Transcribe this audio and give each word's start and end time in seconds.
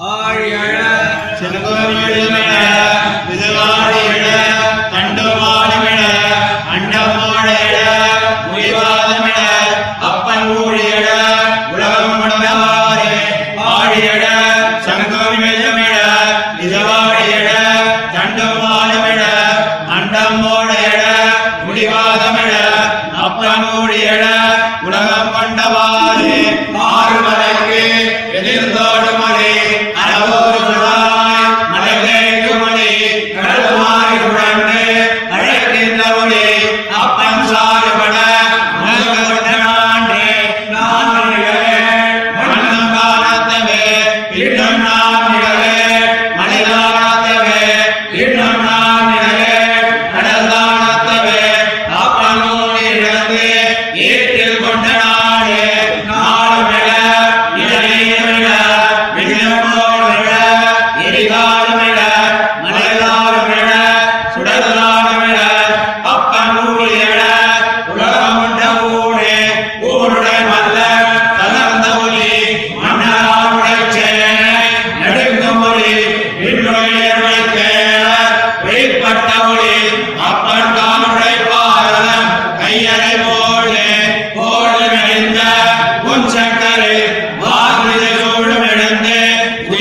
ஆழியழ 0.00 0.76
செங்கோமிழுமிழ 1.38 2.52
விதுவாடியிழ 3.28 4.24
தண்டுமாடுமிழ 4.92 4.92
அண்டமோழையிழ 4.92 5.81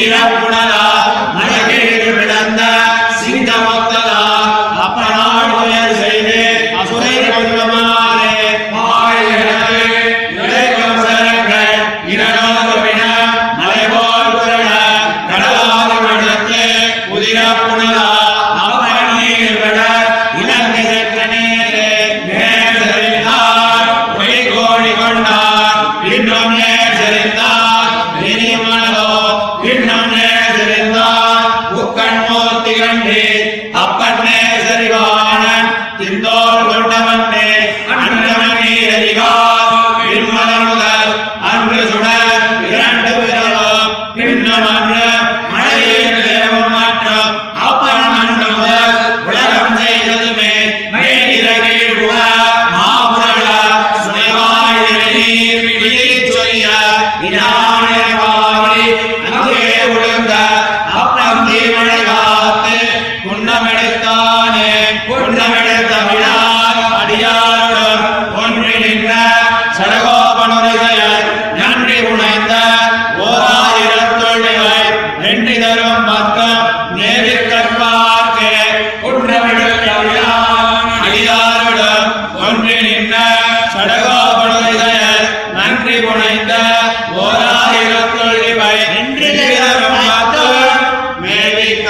tirado 0.02 0.42
por 0.42 0.52
nada. 0.52 0.81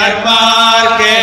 மேவி 0.02 1.16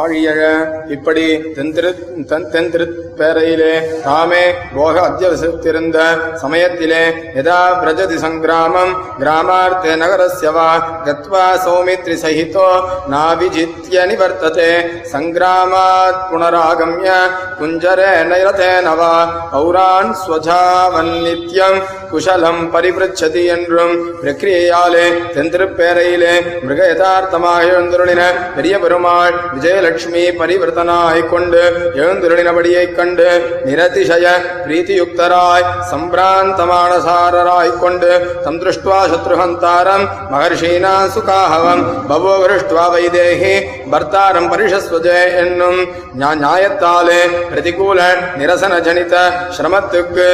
ஆழியழ 0.00 0.40
இப்படி 0.88 1.22
தென்திரு 1.54 1.88
தன் 2.28 2.44
தென்திருப்பேரையிலே 2.52 3.72
தாமே 4.04 4.42
போக 4.74 4.94
அத்தியவசித்திருந்த 5.00 5.98
சமயத்திலே 6.36 7.00
எதா 7.34 7.58
பிரஜதி 7.80 8.16
சங்கிராமம் 8.18 8.92
கிராமார்த்தே 9.18 9.94
நகரஸ்ய 9.96 10.50
வா 10.50 10.68
கத்வா 11.06 11.46
சௌமித்ரி 11.64 12.16
சகிதோ 12.22 12.68
நாவிஜித்ய 13.08 14.06
நிவர்த்ததே. 14.06 14.70
சங்கிராமாத் 15.12 16.22
புனராகம்ய 16.30 17.10
குஞ்சரே 17.58 18.12
நைரதேன 18.30 18.94
வா 18.94 19.12
பௌரான் 19.52 20.14
ஸ்வஜாவன் 20.22 21.14
நித்யம் 21.24 21.80
குஷலம் 22.10 22.60
பரிபிரச்சதி 22.72 23.42
என்றும் 23.54 23.94
பிரக்கிரியாலே 24.20 25.04
தெந்திருப்பேரையிலே 25.34 26.34
மிருக 26.62 26.80
யதார்த்தமாக 26.86 27.68
எழுந்துருளின 27.70 28.22
பெரிய 28.56 28.74
பெருமாள் 28.78 29.34
விஜயலட்சுமி 29.54 30.24
பரிவர்த்தனாய் 30.40 31.22
கொண்டு 31.28 31.62
எழுந்துருளினபடியைக் 32.00 32.96
கண்டு 32.96 33.28
நிரதிசய 33.66 34.26
பிரீத்தியுக்தராய் 34.64 35.66
சம்பிராந்தமானசாரராய்க் 35.90 37.80
கொண்டு 37.80 38.10
தம் 38.44 38.60
திருஷ்டுவா 38.60 39.00
சத்ருஹந்தாரம் 39.10 40.04
மகர்ஷீனா 40.32 40.94
சுகாஹவம் 41.14 41.82
பவோ 42.08 42.34
விருஷ்டுவா 42.42 42.86
வைதேகி 42.92 43.54
பர்த்தாரம் 43.90 44.48
பரிஷஸ்வஜே 44.52 45.18
என்னும் 45.36 45.80
நியாயத்தாலே 46.20 47.20
பிரதிகூல 47.50 48.00
நிரசன 48.36 48.80
ஜனித 48.80 49.14
சிரமத்துக்கு 49.56 50.26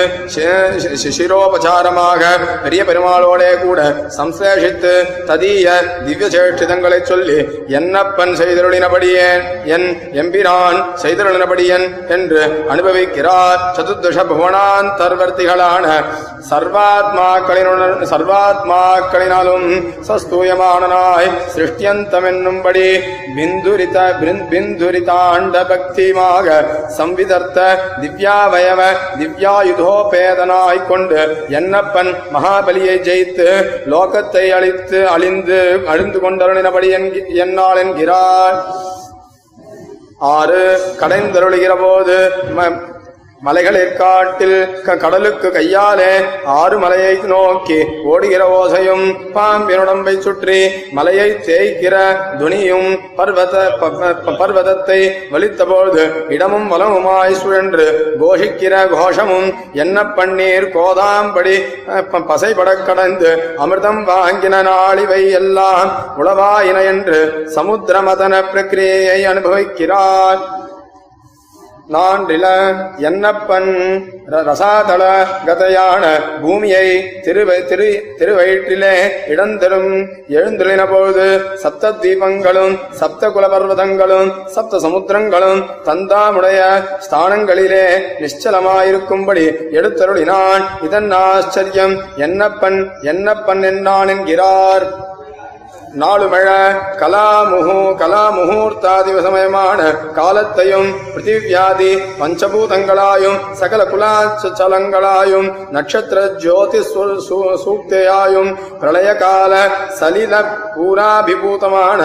சிசிரோபசாரமாக 0.96 2.22
பெரிய 2.62 2.82
பெருமாளோடே 2.84 3.50
கூட 3.60 3.80
சம்சேஷித்து 4.18 4.94
ததீய 5.26 5.66
திவ்ய 6.06 6.28
சேஷ்டிதங்களைச் 6.28 7.06
சொல்லி 7.06 7.38
என்னப்பன் 7.74 8.34
செய்தருளினபடியேன் 8.36 9.42
என் 9.68 9.88
எம்பிரான் 10.16 10.78
செய்தருளினபடியன்? 11.02 11.86
என்று 12.08 12.40
அனுபவிக்கிறார் 12.70 13.60
சதுர்தச 13.76 14.18
புவனாந்தர்வர்த்திகளான 14.28 15.84
சர்வாத்மாக்களினுடன் 16.50 18.04
சர்வாத்மாக்களினாலும் 18.10 19.68
சஸ்தூயமானனாய் 20.08 21.30
சிருஷ்டியந்தம் 21.54 22.26
என்னும்படி 22.26 22.86
பிருந்- 23.46 24.48
பிந்துரிதாண்ட 24.50 25.64
பக்திமாக 25.64 26.64
சம்விதர்த்த 26.98 27.78
திவ்யாவயவ 28.00 28.80
திவ்யாயுதோபேதனாய் 29.18 30.86
கொண்டு 30.86 31.46
என்னப்பன் 31.48 32.14
மகாபலியை 32.34 32.96
ஜெயித்து 33.00 33.48
லோகத்தை 33.86 34.50
அழித்து 34.50 35.08
அழிந்து 35.08 35.82
அழிந்து 35.86 36.18
கொண்டருளினபடி 36.18 36.88
என்னால் 37.34 37.78
என்கிறார். 37.78 38.64
ஆறு 40.18 40.80
கடைந்தருளுகிற 41.00 41.80
போது 41.80 42.32
மலைகளிற்காட்டில் 43.42 44.82
க- 44.82 44.96
கடலுக்கு 44.96 45.50
கையாலே 45.50 46.12
ஆறு 46.44 46.78
மலையை 46.78 47.16
நோக்கி 47.22 47.78
ஓடுகிற 48.04 48.48
ஓசையும் 48.48 49.34
பாம்பினுடம்பை 49.34 50.18
சுற்றி 50.18 50.58
மலையை 50.92 51.30
தேய்க்கிற 51.46 51.94
துணியும் 52.38 52.88
பர்வத 53.16 53.78
ப- 53.80 53.90
ப- 54.24 54.38
பர்வதத்தை 54.38 55.00
வலித்தபொழுது 55.30 56.04
இடமும் 56.28 56.72
வலமுமாய் 56.72 57.34
சுழன்று 57.34 57.86
கோஷிக்கிற 58.20 58.86
கோஷமும் 58.94 59.48
என்ன 59.74 60.02
பன்னீர் 60.16 60.72
கோதாம்படி 60.74 61.56
பசைபட 62.28 62.84
கடந்து 62.84 63.30
அமிர்தம் 63.58 64.02
வாங்கின 64.06 64.62
நாளிவை 64.62 65.30
எல்லாம் 65.30 65.90
உளவாயின 66.18 66.84
என்று 66.84 67.20
சமுத்திரமதன 67.54 68.42
பிரக்கிரியை 68.52 69.26
அனுபவிக்கிறார். 69.26 70.40
நான்றில 71.92 72.46
என்னப்பன் 72.98 73.68
ர- 74.30 74.42
ரசாதள 74.46 75.02
கதையான 75.46 76.04
பூமியை 76.42 76.86
திருவ 77.24 77.64
திரு 77.64 77.86
திருவயிற்றிலே 78.18 78.94
இடந்தரும் 79.28 79.92
எழுந்துளின 80.28 80.90
பொழுது 80.90 81.40
சப்த 81.54 81.90
தீபங்களும் 81.90 82.78
சப்த 82.90 83.28
குலபர்வதங்களும் 83.28 84.46
சப்த 84.46 84.78
சமுத்திரங்களும் 84.78 85.64
தந்தாமுடைய 85.84 86.60
ஸ்தானங்களிலே 87.10 87.86
நிச்சலமாயிருக்கும்படி 88.20 89.46
எடுத்தருளினான். 89.70 90.64
இதன் 90.82 91.10
ஆச்சரியம் 91.10 91.96
என்னப்பன் 92.16 92.90
என்னப்பன் 93.02 93.62
என்னான் 93.62 94.08
என்கிறார். 94.08 95.15
நாளுமழ 95.96 96.48
கலாமுகு 96.96 97.96
கலாமுகூர்த்தாதிவசமயமான 98.00 99.80
காலத்தையும் 100.12 100.88
பிருத்திவியாதி 101.14 101.90
பஞ்சபூதங்களாயும் 102.20 103.38
சகல 103.52 103.84
குலாச்சலங்களாயும் 103.84 105.50
நட்சத்திர 105.70 106.26
ஜோதி 106.36 106.80
சூக்தையாயும் 107.64 108.50
பிரளய 108.80 109.14
கால 109.14 109.52
சலில 110.00 110.34
பூராபிபூதமான 110.76 112.00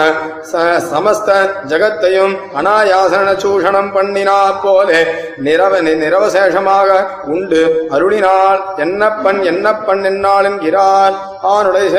ச- 0.51 0.79
சமஸ்த 0.91 1.29
ஜகத்தையும் 1.65 2.35
அனாயாசன 2.55 3.35
சூஷணம் 3.43 3.93
பண்ணினா 3.95 4.61
போலே 4.63 5.01
நிரவ 5.37 5.81
நி- 5.81 5.97
நிரவசேஷமாக 6.03 6.89
உண்டு. 7.23 7.87
அருளினால் 7.91 8.61
என்னப்பன் 8.77 9.43
என்னப்பன் 9.43 10.03
என்னாள் 10.03 10.45
என்கிறார் 10.45 11.15
ஆனுடைய 11.43 11.97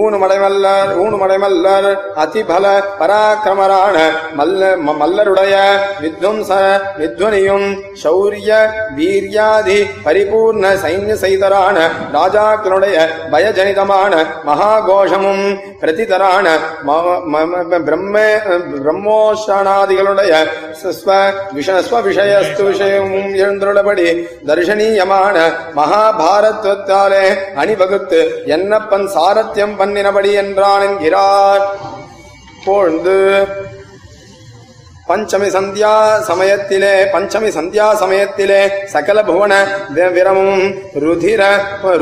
ஊனுமடைமல்லர் 0.00 0.90
ஊனுமடைமல்லர் 1.02 1.88
அதிபல 2.22 2.66
பராக்கிரமரான 3.00 3.96
மல்ல 4.38 4.70
மல்லருடைய 4.92 5.54
வித்வம்ச 6.02 6.50
வித்வனியும் 6.98 7.66
சௌரிய 8.02 8.50
வீரியாதி 8.96 9.78
பரிபூர்ண 10.04 10.74
சைன்ய 10.82 11.16
செய்தரான 11.22 11.76
ராஜாக்களுடைய 12.12 12.96
பயஜனிதமான 13.32 14.12
மகாகோஷமும் 14.46 15.44
பிரதிதரான 15.82 16.46
பிரம்ம 17.82 18.16
பிரம்மோஷானாதிகளுடைய 18.76 20.32
ஸ்வ 20.80 21.12
விஷ 21.54 21.70
விஷயஸ்து 22.06 22.62
விஷயமும் 22.64 23.30
எழுந்துள்ளபடி 23.38 24.06
தர்ஷனீயமான 24.48 25.36
மகாபாரத்வத்தாலே 25.76 27.24
அணிவகுத்து 27.56 28.20
என்னப்பன் 28.52 29.06
சாரத்தியம் 29.08 29.76
பண்ணினபடி 29.82 30.32
என்றான் 30.44 30.86
என்கிறார். 30.88 31.66
பொழுது 32.64 33.18
பஞ்சமி 35.06 35.48
சந்தியா 35.54 35.94
சமயத்திலே 36.26 36.90
பஞ்சமி 37.12 37.48
சந்தியா 37.56 37.86
சமயத்திலே 38.02 38.58
சகல 38.92 39.22
புவன 39.28 39.54
விரமும் 40.16 40.62
ருதிர 41.04 41.42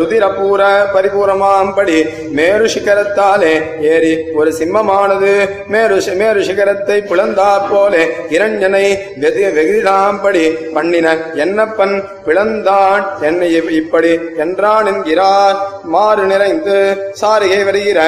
ருதிரபூர 0.01 0.61
பரிபூரமாம்படி 0.95 1.97
மேரு 2.39 2.67
சிகரத்தாலே 2.75 3.53
ஏறி 3.93 4.13
ஒரு 4.41 4.51
சிம்மமானது. 4.59 5.33
மேரு 5.75 5.97
மேரு 6.21 6.43
சிகரத்தை 6.49 6.99
பிளந்தா 7.11 7.49
போலே 7.71 8.03
இரஞ்சனை 8.37 8.85
வெதி 9.25 9.47
வெகுதாம்படி 9.59 10.45
பண்ணின 10.77 11.17
என்னப்பன் 11.45 11.97
பிளந்தான். 12.27 13.03
என்னை 13.29 13.51
இப்படி 13.81 14.13
என்றான் 14.45 14.91
என்கிறார். 14.93 15.59
மாறு 15.85 16.25
நிறைந்து 16.27 16.77
சாரிகை 17.21 17.61
வருகிற 17.65 18.01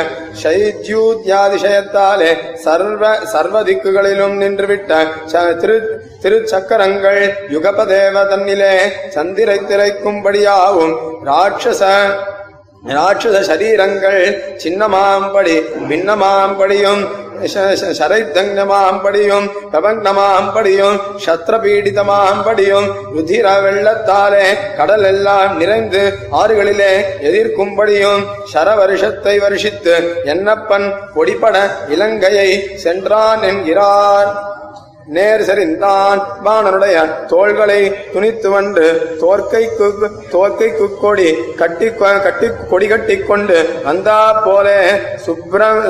சைத்யூத்யாதிசயத்தாலே 0.42 2.30
சர்வ 2.64 3.02
சர்வ 3.24 3.62
திக்குகளிலும் 3.62 4.36
நின்றுவிட்ட 4.42 5.00
திரு 5.60 5.76
திருச்சக்கரங்கள் 6.22 7.20
யுகபதேவ 7.50 8.24
தன்னிலே 8.28 8.74
சந்திரை 9.14 9.58
திரைக்கும்படியாவும் 9.62 10.94
ராட்சச 11.24 11.82
ராட்சச 12.92 13.38
சரீரங்கள் 13.42 14.20
சின்னமாம்படி 14.62 15.56
பின்னமாம்படியும் 15.88 17.02
சரைத்தங்கமாம்படியும் 17.92 19.46
பிரபங்கமாம்படியும் 19.72 20.98
சத்திரபீடிதமாம்படியும் 21.26 22.88
ருதிர 23.14 23.48
வெள்ளத்தாலே 23.62 24.46
கடல் 24.76 25.04
எல்லாம் 25.04 25.52
நிறைந்து 25.58 26.02
ஆறுகளிலே 26.34 26.92
எதிர்க்கும்படியும் 27.22 28.24
சர 28.52 28.76
வருஷத்தை 28.76 29.36
வருஷித்து 29.38 29.96
என்னப்பன் 30.24 30.88
கொடிபட 31.14 31.56
இலங்கையை 31.88 32.48
சென்றான் 32.76 33.42
என்கிறார் 33.42 34.30
நேர் 35.08 35.42
சரிந்தான் 35.42 36.20
பாணனுடைய 36.44 36.96
தோள்களை 37.26 37.78
துணித்து 38.12 38.48
வந்து 38.48 38.84
தோற்கைக்கு 39.20 39.88
தோற்கைக்கு 40.32 40.86
கொடி 41.00 41.28
கட்டி 41.56 41.88
கட்டி 41.96 42.48
கொடி 42.70 42.86
கட்டி 42.86 43.16
கொண்டு 43.22 43.58
வந்தா 43.84 44.20
போலே 44.38 44.78
சுப்ரம் 45.24 45.82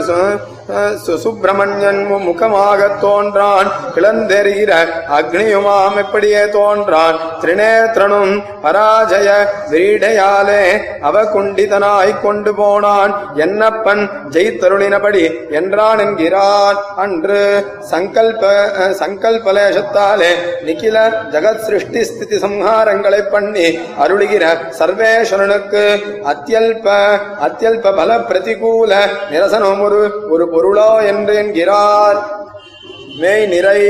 சுப்பிரமணியன் 1.17 2.09
மு- 2.13 2.21
முகமாக 2.21 2.89
தோன்றான். 3.01 3.71
கிளந்தெறிகிற 3.95 4.87
அக்னியுமாம் 5.19 5.97
எப்படியே 5.97 6.49
தோன்றான். 6.49 7.17
திரிநேத்திரனும் 7.41 8.43
பராஜய 8.63 9.47
வீடையாலே 9.71 10.81
அவகுண்டிதனாய் 11.03 12.21
கொண்டு 12.21 12.55
போனான். 12.55 13.31
என்னப்பன் 13.35 14.11
ஜெயித்தருளினபடி 14.31 15.51
என்றான் 15.51 15.99
என்கிறான். 15.99 16.77
அன்று 16.97 17.67
சங்கல்ப 17.91 18.71
சங்கல்பலேஷத்தாலே 18.77 20.31
நிகில 20.67 21.13
ஜகத் 21.31 21.59
சிருஷ்டி 21.59 22.05
ஸ்திதி 22.05 22.37
சம்ஹாரங்களை 22.37 23.21
பண்ணி 23.21 23.79
அருளுகிற 24.01 24.59
சர்வேஸ்வரனுக்கு 24.79 25.99
அத்தியல்ப 26.25 27.19
அத்தியல்ப 27.41 27.97
பல 27.97 28.17
பிரதிகூல 28.17 28.95
நிரசனம் 29.31 29.81
ஒரு 29.81 30.27
ஒரு 30.31 30.51
பொருளோ 30.53 30.91
என்று 31.03 31.37
மெய் 33.17 33.47
நிறை 33.47 33.81